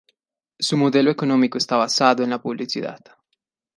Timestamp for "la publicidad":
2.31-2.99